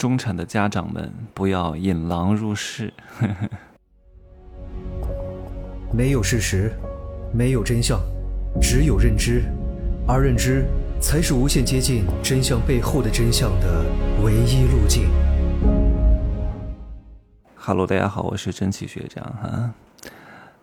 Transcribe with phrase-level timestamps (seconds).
[0.00, 2.90] 中产的家长们不要引狼入室。
[5.92, 6.72] 没有事实，
[7.34, 8.00] 没有真相，
[8.62, 9.42] 只有认知，
[10.08, 10.64] 而认知
[11.02, 13.84] 才是无限接近真相背后的真相的
[14.24, 15.06] 唯一路径。
[17.54, 19.70] Hello，大家好，我是真奇学长哈。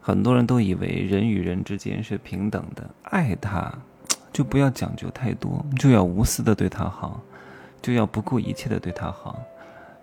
[0.01, 3.71] 很多人都以为人与人之间是平等的，爱他
[4.33, 7.21] 就不要讲究太多，就要无私的对他好。
[7.88, 9.41] 就要不顾一切的对他好，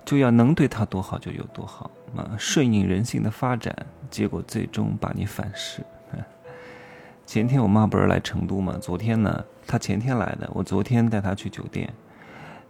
[0.07, 2.33] 就要能对他多好就有多好啊！
[2.39, 3.77] 顺应人性的发展，
[4.11, 5.85] 结果最终把你反噬。
[7.27, 8.79] 前天我妈不是来成都吗？
[8.81, 11.93] 昨天呢，她前天来的，我昨天带她去酒店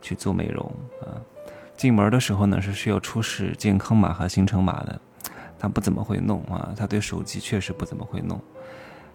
[0.03, 0.69] 去做美容
[1.03, 1.15] 啊。
[1.77, 5.01] 进门的时候呢，是需要出示健康码和行程码的，
[5.61, 6.75] 她不怎么会弄啊。
[6.77, 8.41] 她对手机确实不怎么会弄，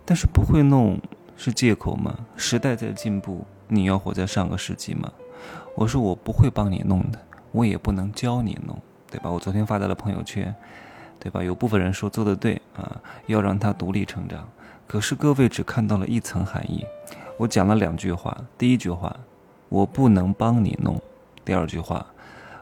[0.06, 0.98] 但是不会弄
[1.36, 2.18] 是借口吗？
[2.38, 5.12] 时代在进步，你要活在上个世纪吗？
[5.76, 7.20] 我说我不会帮你弄的，
[7.52, 8.78] 我也不能教你弄，
[9.10, 9.30] 对吧？
[9.30, 10.54] 我昨天发在了朋友圈，
[11.20, 11.44] 对吧？
[11.44, 14.48] 有部分人说做的对啊，要让他独立成长。
[14.88, 16.84] 可是各位只看到了一层含义，
[17.38, 18.36] 我讲了两句话。
[18.58, 19.16] 第一句话，
[19.70, 20.96] 我不能帮你弄；
[21.46, 22.06] 第二句话，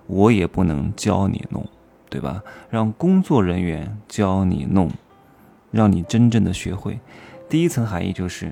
[0.08, 1.66] 我也不能教你弄，
[2.10, 2.44] 对吧？
[2.70, 4.92] 让工作人员教你弄，
[5.72, 7.00] 让你真正的学会。
[7.50, 8.52] 第一层含义就是，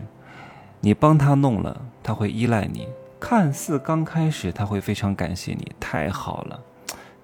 [0.79, 2.87] 你帮他弄了，他会依赖你。
[3.27, 6.59] 看似刚开始他会非常感谢你，太好了，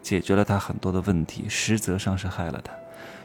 [0.02, 2.74] 解决了他很多的问题，实则上是害了他。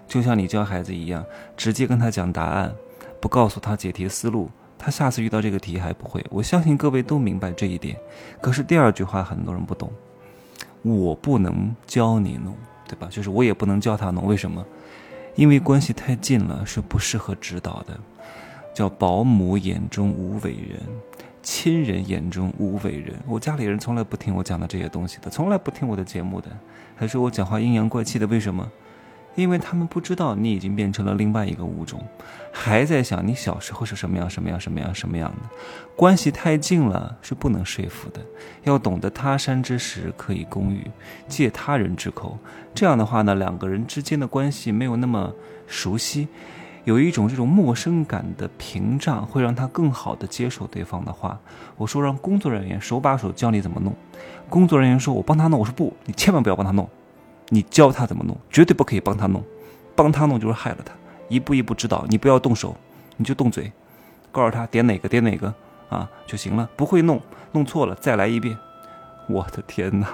[0.06, 1.24] 就像你教孩子一样，
[1.56, 2.70] 直接跟他讲答案，
[3.19, 6.22] 不告诉他解题思路，他下次遇到这个题还不会。
[6.28, 7.97] 我相信各位都明白这一点。
[8.42, 9.91] 可是第二句话很多人不懂，
[10.82, 12.54] 我不能教你弄，
[12.86, 13.08] 对吧？
[13.10, 14.62] 就是我也不能教他弄，为什么？
[15.34, 17.98] 因为关系太近了，是不适合指导的。
[18.74, 20.78] 叫保姆眼中无伟人。
[21.47, 26.48] 亲人眼中无伟人，我家里人从来不听我讲的这些东西的，从来不听我的节目的，
[26.97, 28.27] 还说我讲话阴阳怪气的。
[28.27, 28.69] 为什么？
[29.36, 32.03] 因为他们不知道你已经变成了另外一个物种，
[32.50, 35.48] 还在想你小时候是什么样什么样什么样什么样的。
[35.94, 38.21] 关系太近了是不能说服的，
[38.65, 40.91] 要懂得他山之石可以攻玉，
[41.28, 42.37] 借他人之口。
[42.75, 45.32] 这样的话呢，两个人之间的关系没有那么
[45.69, 46.26] 熟悉。
[46.86, 51.36] 有一种这种陌生感的屏障，会让他更好的接受对方的话。
[51.76, 53.92] 我说让工作人员手把手教你怎么弄。
[54.48, 56.88] 工作人员说：“我帮他弄。”我说：“不，你千万不要帮他弄，
[57.48, 59.42] 你教他怎么弄，绝对不可以帮他弄。
[59.97, 60.92] 帮他弄就是害了他。
[61.28, 62.76] 一步一步指导，你不要动手，
[63.16, 63.72] 你就动嘴，
[64.30, 65.53] 告诉他点哪个点哪个
[65.88, 66.70] 啊就行了。
[66.76, 67.20] 不会弄，
[67.50, 68.56] 弄错了再来一遍。
[69.28, 70.06] 我的天哪！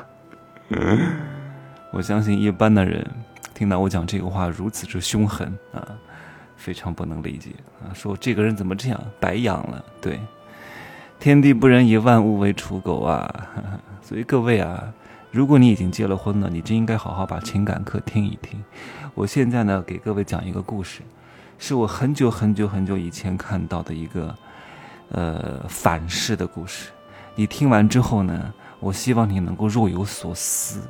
[1.92, 3.06] 我相信一般的人
[3.52, 5.86] 听到我讲这个话如此之凶狠啊。
[6.62, 7.50] 非常不能理解
[7.82, 7.90] 啊！
[7.92, 9.84] 说这个人怎么这样白养了？
[10.00, 10.20] 对，
[11.18, 13.48] 天地不仁，以万物为刍狗啊！
[14.00, 14.94] 所以各位啊，
[15.32, 18.62] 如果你已经结了婚了，你就应该好好把情感课听一听。
[19.12, 21.02] 我现在呢，给各位讲一个故事，
[21.58, 24.32] 是我很久很久很久以前看到的一个
[25.08, 26.90] 呃反噬的故事。
[27.34, 30.80] 你听完之后呢，我希望你能够若有所思。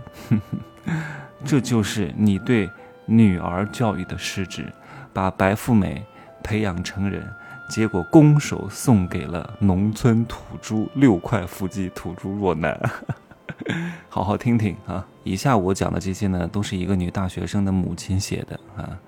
[1.47, 2.69] 这就是你对
[3.06, 4.71] 女儿教育的失职。
[5.12, 6.05] 把白富美
[6.43, 7.23] 培养成人，
[7.69, 12.78] 结果拱手送给了农村土猪六块腹肌土猪若男。
[14.09, 15.06] 好好听听啊！
[15.25, 18.99] 以下我讲的这些呢，都是一个女大学生的母亲写的啊，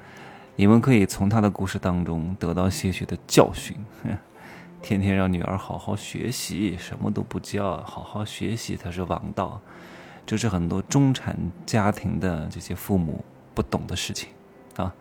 [0.57, 3.77] 你们可以从她的故事当中得到些许的教训。
[4.83, 9.59] 天天让女儿好好学习，什么都不教，好好学习才是王道，
[10.27, 14.29] 这是很多中产家庭的这些父母不懂的事情
[14.77, 14.95] 啊。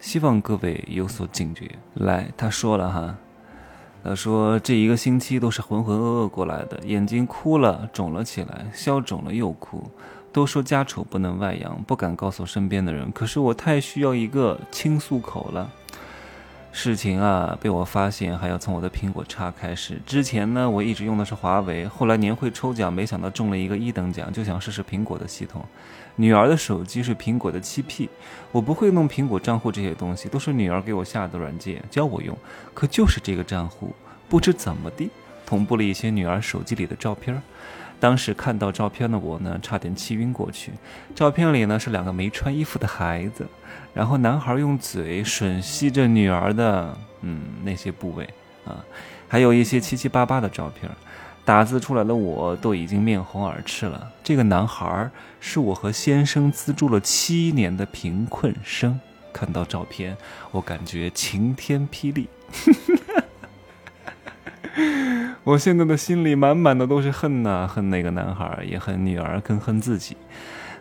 [0.00, 1.70] 希望各位有所警觉。
[1.94, 3.14] 来，他说了哈，
[4.02, 9.88] 他说这一个星期都是浑浑噩噩过来的，眼睛哭了，肿了起来，消肿了又哭。
[10.32, 15.70] 都说家丑不能外扬，不敢告诉身边的人，可是我太需要一个倾诉口了。
[16.72, 20.00] 事情啊，被我发现还要从我的苹果叉开始。
[20.06, 25.64] 之前呢，我一直用的是华为，后来年会抽奖，没想到中了一个一等奖，就想试试苹果的系统。
[26.16, 28.08] 女儿的手机是苹果的七 P，
[28.52, 32.36] 我不会弄苹果账户这些东西，都是女儿给我下的软件教我用。
[32.72, 33.92] 可就是这个账户，
[34.28, 35.10] 不知怎么的
[35.44, 37.42] 同步了一些女儿手机里的照片。
[38.00, 40.72] 当时看到照片的我呢，差点气晕过去。
[41.14, 43.46] 照片里呢是两个没穿衣服的孩子。
[43.92, 48.24] 然后男孩用嘴吮吸着女儿的嗯那些部位
[48.64, 48.82] 啊，
[49.28, 50.90] 还有一些七七八八的照片，
[51.44, 54.10] 打字出来的我都已经面红耳赤了。
[54.22, 55.10] 这个男孩
[55.40, 58.98] 是我和先生资助了七年的贫困生，
[59.32, 60.16] 看到照片
[60.52, 62.28] 我感觉晴天霹雳。
[65.44, 70.16] 我现在的心里满满的都是恨呐，恨那个男孩，也恨女儿，更恨自己。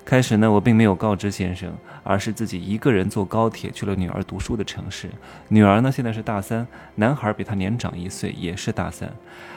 [0.06, 1.72] 开始呢，我并没有告知先生，
[2.04, 5.10] 而是自己一个人坐高铁去了女儿读书的城市。
[5.50, 6.66] 女儿呢，现在是大三，
[6.96, 9.12] 男孩比她年长一岁，也是大三。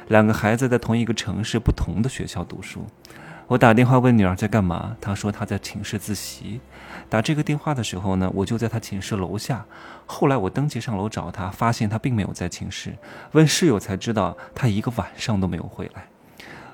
[0.09, 2.85] 两个孩子在同一个城市，不同的学校读书。
[3.49, 6.61] 我打电话问女儿在干嘛，她说她在寝室自习。
[7.09, 9.65] 打这个电话的时候呢，我就在她寝室楼下。
[10.07, 12.97] 后来我登记上楼找她，发现她并没有在寝室。
[13.33, 16.07] 问室友才知道，她一个晚上都没有回来。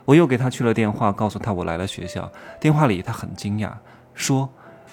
[0.04, 2.30] 我又给她去了电话，告诉她我来了学校。
[2.60, 3.72] 电话里她很惊讶，
[4.14, 4.48] 说：“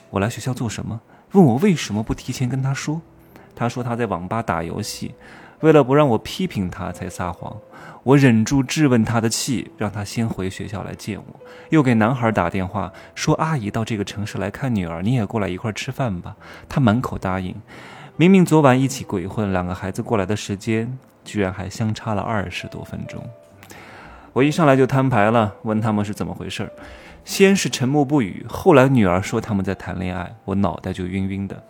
[0.09, 0.99] 我来学校做什么？”
[1.33, 3.01] 问我为什么不提前跟她说。
[3.55, 5.13] 她说她在网吧打游戏，
[5.65, 7.57] 为了不让我批评他才撒谎。
[8.03, 11.39] 我忍住质问他的气，让他先回学校来见我。
[11.69, 16.35] 又给男孩打电话说：“阿姨到这个城市来看女儿，你也过来一块吃饭吧。”
[16.69, 17.55] 他满口答应。
[18.15, 23.27] 明明昨晚一起鬼混，两个孩子过来的时间居然还相差了二十多分钟。
[24.33, 26.71] 我一上来就摊牌了，问他们是怎么回事。
[27.23, 31.63] 先是沉默不语，后来女儿说他们在谈恋爱，我脑袋就晕晕的。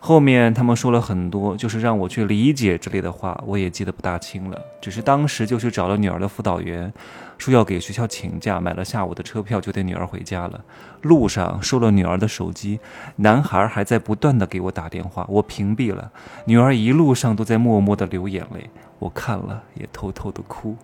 [0.00, 4.58] 后面他们说了很多，就是让我去理解之类的话，我也记得不大清了。
[4.80, 6.90] 只是当时就去找了女儿的辅导员，
[7.36, 10.64] 说要给学校请假，买了下午的车票就带女儿回家了。
[11.02, 12.78] 路上收了女儿的手机，
[13.16, 16.10] 男孩还在不断的给我打电话，我屏蔽了。
[16.44, 18.70] 女儿一路上都在默默的流眼泪，
[19.00, 20.76] 我看了也偷偷的哭。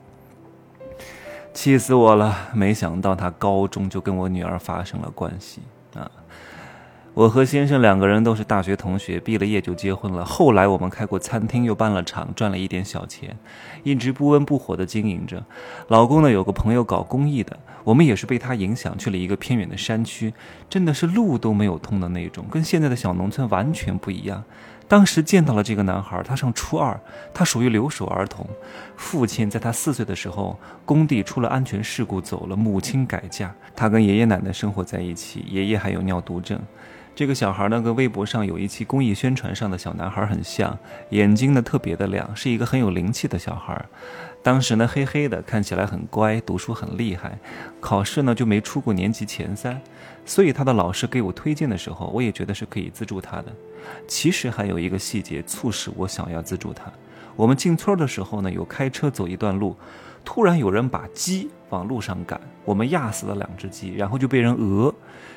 [1.54, 2.36] 气死我了！
[2.52, 5.60] 没想到他高中就跟我女儿发生了关系！
[7.14, 10.24] 我和先生两个人都是大学同学，毕了业就结婚了。
[10.24, 13.36] 后来我们开过餐厅，又办了厂，赚了一点小钱，
[13.84, 15.44] 一直不温不火的经营着。
[15.86, 20.34] 老公呢，有个朋友搞公益的，我们也是被他影响去了一个偏远的山区，
[20.68, 24.42] 真的是路都没有通的那种，跟现在的小农村完全不一样。
[24.88, 26.98] 当时见到了这个男孩，他上初二，
[27.32, 28.44] 他属于留守儿童。
[28.96, 36.60] 父亲在他四岁的时候，工地出了安全事故走了，母亲改嫁，他跟爷爷奶奶生活在一起，爷爷还有尿毒症。
[37.14, 40.76] 这个小孩呢，跟微博上有一期公益宣传上的小男孩很像，
[41.10, 43.84] 眼睛呢特别的亮，是一个很有灵气的小孩。
[44.42, 47.38] 当时呢黑黑的，看起来很乖，读书很厉害，
[47.80, 49.80] 考试呢就没出过年级前三。
[50.26, 53.46] 所以他的老师给我推荐的时候，我也觉得是可以资助他的。
[54.08, 56.92] 其实还有一个细节促使我想要资助他。
[57.36, 59.76] 我们进村的时候呢，有开车走一段路，
[60.24, 64.94] 突然有人把鸡往路上赶，我们压死了两只鸡，然后就被人讹，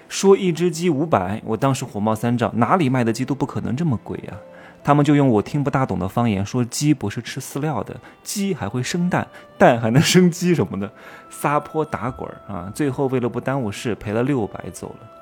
[0.07, 1.42] 说一只鸡五百。
[1.45, 4.38] 我当时火冒三丈，哪里卖的鸡都不可能这么贵啊！
[4.83, 9.27] 他们就用我听不大懂的方言说：“鸡不是吃饲料的，鸡还会生蛋，
[9.57, 10.89] 蛋还能生鸡什么的，
[11.30, 15.16] 撒泼打滚啊！”最后为了不耽误事，赔了六百走了。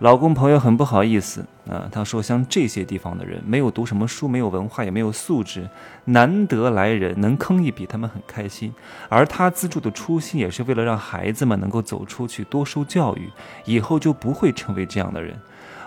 [0.00, 5.66] 老公朋友很不好意思啊，他说：“像这些地方的人，没有读什么书，没有文化，也没有素质，
[6.04, 8.70] 难得来人能坑一笔，他们很开心。
[9.08, 13.30] 而他资助的初心，也是为了让孩子们能够走出去，多受教育，
[13.64, 15.34] 以后就不会成为这样的人。”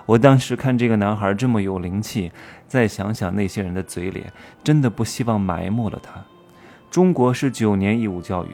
[0.07, 2.31] 我当时看这个男孩这么有灵气，
[2.67, 4.33] 再想想那些人的嘴脸，
[4.63, 6.19] 真的不希望埋没了他。
[6.89, 8.49] 中国是九年义务教育，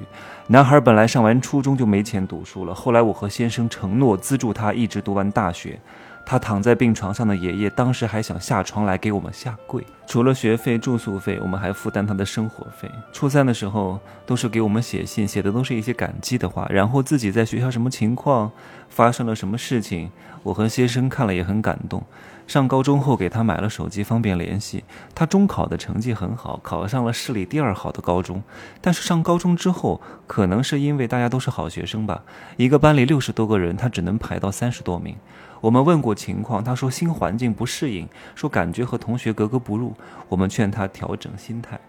[0.47, 5.79] 男孩本来上完初中就没钱读书了，后来我和先生承诺资助他一直读完大学。
[6.27, 9.85] 他躺在病床上的爷爷，当时还想下床来给我们下跪。
[10.07, 12.89] 除了学费、住宿费，我们还负担他的生活费。
[13.13, 18.51] 初三的时候，都是给我们写信，写的都是一些感激的话，然后自己在学校什么情况，
[18.89, 20.09] 发生了什么事情，
[20.41, 22.01] 我和先生看了也很感动。
[22.47, 24.83] 上高中后，给他买了手机，方便联系。
[25.15, 28.43] 他中考的成绩很好，考上了市里第二好的高中。
[28.81, 32.23] 但是上高中之后，可能是因为大家都是好学生吧，
[32.57, 35.15] 一个班里六十多个人，他只能排到三十多名。
[35.61, 39.95] 我们问过情况，他说新环境不适应，说感觉和同学格格不入。
[40.29, 41.79] 我们劝他调整心态。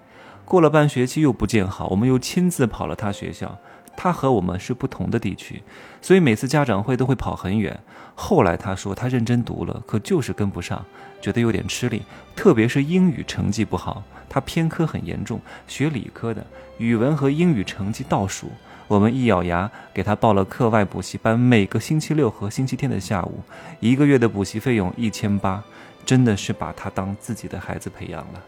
[0.46, 3.58] 过了半学期又不见好，我们又亲自跑了他学校。
[3.96, 5.62] 他和我们是不同的地区，
[6.02, 7.78] 所以每次家长会都会跑很远。
[8.14, 10.84] 后来他说他认真读了，可就是跟不上，
[11.20, 12.02] 觉得有点吃力，
[12.34, 14.02] 特别是英语成绩不好。
[14.28, 16.44] 他偏科很严重，学理科的，
[16.78, 18.50] 语文和英语成绩倒数。
[18.88, 23.40] 我们一咬牙给他报了课外补习班，每个星期六和星期天的下午，
[23.80, 25.62] 一个月的补习费用一千八，
[26.04, 28.42] 真的是把他当自己的孩子培养了。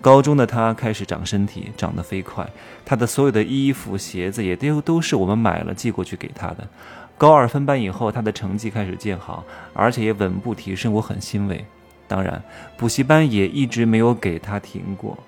[0.00, 2.48] 高中的他开始长身体，长得飞快，
[2.84, 6.68] 他的所有的衣服、鞋子也都都是我们买了寄过去给他的。
[7.16, 11.64] 高二分班以后，他的成绩开始见好，而且也稳步提升，我很欣慰。
[12.06, 12.40] 当然，
[12.76, 15.18] 补习班也一直没有给他停过。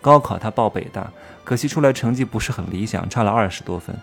[0.00, 1.10] 高考他报北大，
[1.42, 3.94] 可惜出来成绩不是很理想，差了二十多分。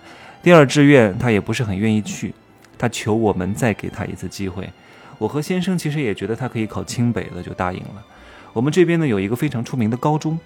[0.43, 2.33] 第二志愿他也不是很愿意去，
[2.77, 4.69] 他求我们再给他一次机会。
[5.17, 8.05] 我和先生其实也觉得他可以考清北的，就答应了。
[8.57, 10.39] 我们这边呢有一个非常出名的高中，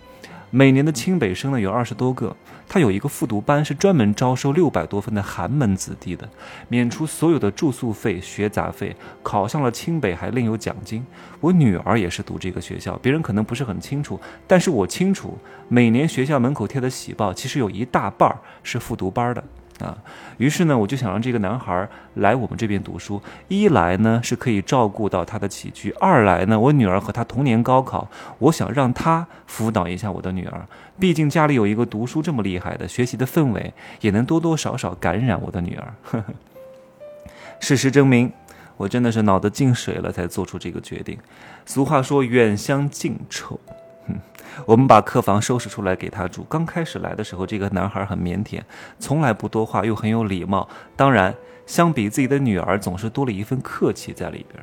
[0.50, 2.36] 每年的清北生呢有二十多个，
[2.68, 6.28] 他有一个复读班，是专门招收六百多分的寒门子弟的，
[6.68, 11.06] 免除所有的住宿费、学杂费，考上了清北还另有奖金。
[11.40, 15.38] 我女儿也是读这个学校，别人可能不是很清楚，但是我清楚，
[15.70, 19.42] 每年学校门口贴的喜报，其实有一大半儿是复读班的。
[19.82, 19.98] 啊，
[20.38, 23.22] 于是呢，我就想让这个男孩来我们这边读书。
[23.48, 28.08] 一来呢，是可以照顾到他的起居；二来呢，我女儿和他同年高考，
[28.40, 30.66] 我想让他辅导一下我的女儿。
[31.00, 36.24] 毕竟家里有一个读书这么厉害的，学习的氛围也能多多少少感染我的女儿。
[37.60, 38.32] 事实证明，
[38.78, 41.18] 我真的是脑子进水了才做出这个决定。
[41.66, 43.60] 俗话说，远香近臭。
[44.08, 44.16] 哼。
[44.66, 46.44] 我们把客房收拾出来给他住。
[46.50, 48.60] 刚开始来的时候，这个男孩很腼腆，
[49.00, 50.68] 从来不多话，又很有礼貌。
[50.96, 51.34] 当然，
[51.66, 54.62] 相比自己的女儿，总是多了一份客气在里边。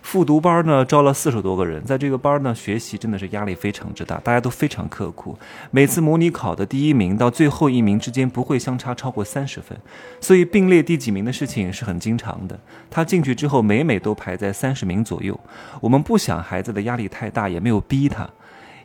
[0.00, 5.36] 复读班呢，招了四十多个人，在这个班呢，学习真的是压力非常之大，大家都非常刻苦。
[5.72, 9.76] 每次模拟考的第一名到最后一名之间不会相差超过三十分，
[10.20, 12.58] 所以并列第几名的事情是很经常的。
[12.88, 15.38] 他进去之后，每每都排在三十名左右。
[15.80, 18.30] 我们不想孩子的压力太大，也没有逼他。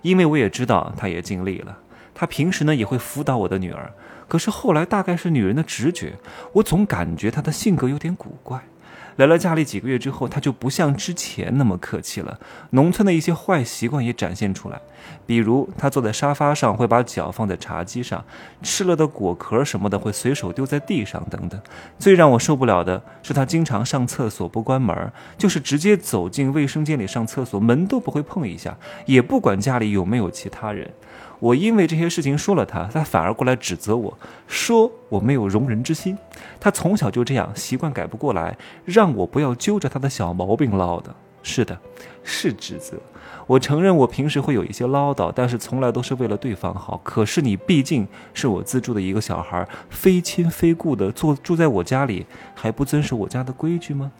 [0.01, 1.77] 因为我也知道，他也尽力了。
[2.13, 3.91] 他平时呢也会辅导我的女儿，
[4.27, 6.13] 可是后来大概是女人的直觉，
[6.53, 8.61] 我总感觉他的性格有点古怪。
[9.17, 12.39] 来了家里几个月之后，他就不像之前那么客气了。
[12.71, 14.81] 农村的一些坏习惯也展现出来，
[15.25, 18.23] 比如他坐在沙发上会把脚放在茶几上，
[18.63, 21.59] 吃了的果壳什么的会随手丢在地上等等。
[21.99, 30.89] 最让我受不了的是，他经常上厕所不关门，就是直接走进卫生间里上厕所，门都不会碰一下，也不管家里有没有其他人。
[31.39, 34.15] 我因为这些事情说了他，他反而过来指责我
[34.47, 36.15] 说我没有容人之心。
[36.59, 41.05] 他从小就这样，习惯改不过来，让我不要揪着他的小毛病唠叨。
[41.43, 41.77] 是的，
[42.23, 42.97] 是指责。
[43.47, 47.01] 我承认我平时会有一些唠叨，但是从来都是为了对方好。
[47.03, 54.11] 可是你毕竟是我资助的一个小孩，非亲非故的住住在我家里，还不遵守我家的规矩吗？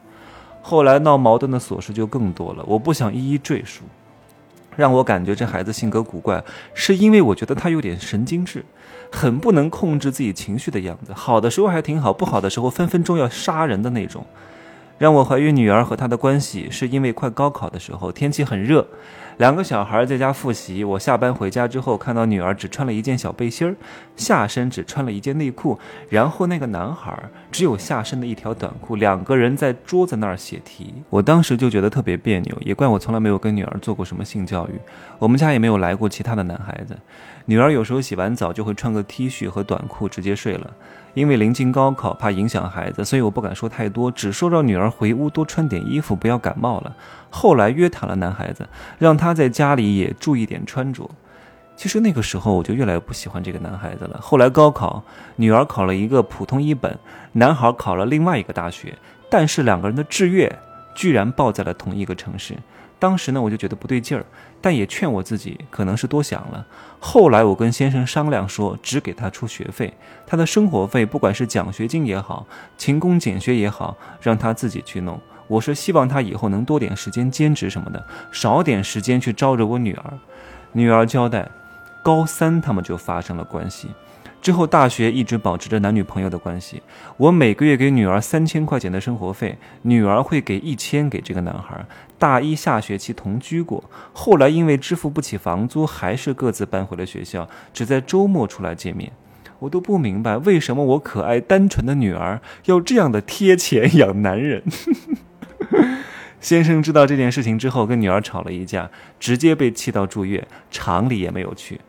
[0.64, 3.84] 后来闹矛盾的琐事就更多了，我不想一一赘述。
[4.76, 8.64] 让我感觉这孩子性格古怪，是因为我觉得他有点神经质，
[9.12, 11.14] 很不能控制自己情绪的样子。
[11.14, 14.26] 好的时候还挺好，不好的时候分分钟要杀人的那种。
[14.98, 18.88] 让我怀疑女儿和他的关系，是因为快高考的时候，天气很热。
[19.42, 23.76] 两个小孩在家复习，我下班回家之后，看到女儿只穿了一件小背心儿，
[24.16, 25.80] 下身只穿了一件内裤，
[26.10, 27.12] 然后那个男孩
[27.52, 30.94] 只有下身的一条短裤，两个人在桌子那儿写题。
[31.10, 34.80] 我当时就觉得特别别扭，也怪我从来没有跟女儿做过什么性教育，
[35.18, 36.96] 我们家也没有来过其他的男孩子。
[37.46, 40.72] 女儿有时候洗完澡就会穿个 T 恤和短裤直接睡了。
[41.14, 46.96] 因为临近高考，怕影响孩子，所以我不敢说太多，只说让女儿回屋多穿点衣服，不要感冒了。
[47.30, 48.66] 后来约谈了男孩子，
[48.98, 51.10] 让他他在家里也注意点穿着。
[51.78, 54.20] 其实那个时候我就越来越不喜欢这个男孩子了。
[54.22, 55.02] 后来高考，
[55.38, 57.00] 女儿考了一个普通一本，
[57.32, 58.98] 男孩考了另外一个大学，
[59.30, 60.54] 但是两个人的志愿
[60.94, 62.58] 居然报在了同一个城市。
[63.00, 64.26] 当时呢，我就觉得不对劲儿，
[64.60, 66.66] 但也劝我自己可能是多想了。
[67.00, 69.94] 后来我跟先生商量说，只给他出学费，
[70.28, 72.46] 他的生活费，不管是奖学金也好，
[72.78, 75.18] 勤工俭学也好，让他自己去弄。
[75.52, 80.14] 我是希望他以后能多点时间兼职什么的，少点时间去招惹我女儿。
[80.72, 81.50] 女儿交代，
[82.02, 83.90] 高三他们就发生了关系。
[84.42, 86.82] 之后，大学一直保持着男女朋友的关系。
[87.18, 91.86] 我每个月给女儿三千块钱的生活费，女儿会给一千给这个男孩。
[92.18, 99.12] 大一下学期同居过，后来因为支付不起房租，还是各自搬回了学校，只在周末出来见面。
[99.60, 104.64] 我都不明白，为什么我可爱单纯的女儿要这样的贴钱养男人。
[106.42, 111.80] 先生知道这件事情之后，跟女儿吵了一架，直接被气到住院，厂里也没有去。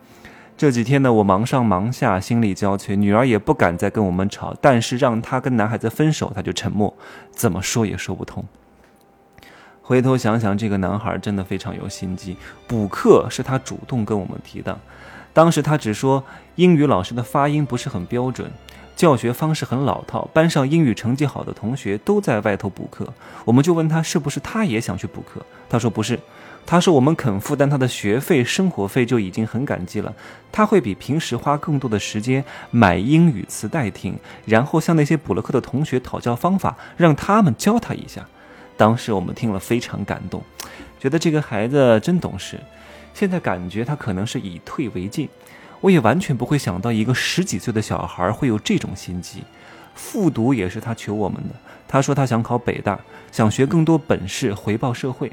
[0.56, 4.54] 这几天呢，我忙上忙下，心力交瘁，女儿也不敢再跟我们吵。
[4.60, 6.94] 但是让她跟男孩子分手，她就沉默，
[7.30, 8.44] 怎么说也说不通。
[9.80, 12.36] 回头想想，这个男孩真的非常有心机。
[12.68, 14.78] 补课是他主动跟我们提的，
[15.32, 16.22] 当时他只说
[16.54, 18.48] 英语老师的发音不是很标准，
[18.94, 23.12] 教学方式很老套，班上英语成绩好的同学都在外头补课。
[23.44, 26.18] 我们就问他是不是他也想去补课，他说不是。
[26.64, 30.14] 他说：“我们肯负担他的学费、生活费就已经很感激了。
[30.52, 38.24] 他会比平时花更多的时间买英语磁带听，然后向那些补了课的同学讨教方法，让他们教他一下。”
[38.78, 40.40] 当时我们听了非常感动，
[41.00, 42.60] 觉得这个孩子真懂事。
[43.12, 45.28] 现在感觉他可能是以退为进。
[45.82, 49.42] 我也完全不会想到一个十几岁的小孩会有这种心机。
[49.94, 51.54] 复读也是他求我们的。
[51.86, 52.98] 他说他想考北大，
[53.30, 55.30] 想学更多本事，回报社会。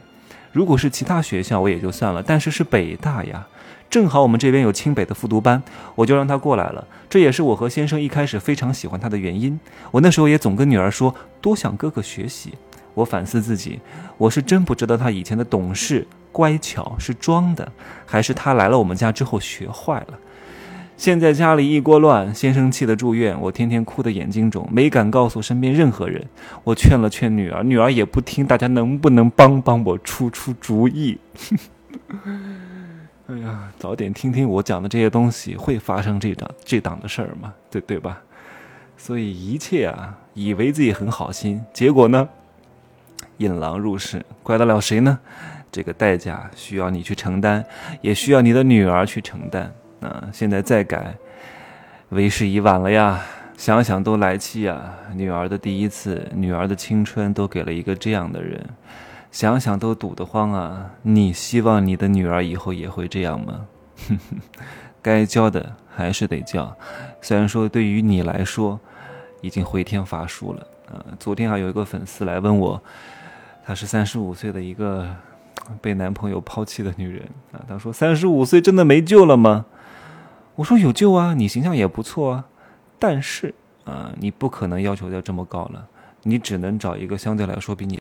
[0.52, 3.48] 如果是其他学校，我也就算了，但是是北大呀，
[3.90, 5.64] 正好我们这边有清北的复读班，
[5.96, 6.86] 我就让他过来了。
[7.10, 9.58] 这也是我和先生一开始非常喜欢他的原因。
[9.92, 12.56] 我那时候也总跟女儿说，多向哥哥学习。
[12.96, 13.80] 我反思自己，
[14.18, 17.72] 我是真不知道他以前的懂事乖巧是装的，
[18.06, 20.20] 还是他来了我们家之后学坏了。
[21.00, 26.28] 现在家里一锅乱，先生气的住院，我天天哭得眼睛肿，没敢告诉身边任何人。
[26.66, 31.18] 我劝了劝女儿，女儿也不听，大家能不能帮帮我出出主意？
[33.28, 37.54] 哎呀，早点听听我讲的这些东西，会发生这档这档的事儿吗？
[37.72, 38.22] 对对吧？
[38.98, 42.28] 所以一切啊，以为自己很好心，结果呢，
[43.38, 45.18] 引狼入室，怪得了谁呢？
[45.72, 47.64] 这个代价需要你去承担，
[48.02, 49.74] 也需要你的女儿去承担。
[50.02, 51.16] 啊，现在再改，
[52.10, 53.22] 为时已晚了呀！
[53.58, 54.94] 想想都来气呀！
[55.14, 58.66] 女儿的第一次，女儿的青春，都给了一个这样的人，
[59.32, 60.92] 想想都堵得慌啊！
[61.02, 63.66] 你希望你的女儿以后也会这样吗？
[65.04, 66.74] 该教的还是得教，
[67.22, 68.80] 虽然说对于你来说，
[69.42, 71.04] 已经回天乏术了啊！
[71.20, 72.82] 昨天还有一个粉丝来问我，
[73.66, 75.06] 她是三十五岁的一个
[75.82, 79.66] 被男朋友抛弃的女人啊，她说三十五岁真的没救了吗？
[80.60, 82.46] 我说有救啊，你形象也不错啊，
[83.00, 85.88] 但是啊，你不可能要求要这么高了，
[86.24, 87.98] 你只能找一个相对来说比你。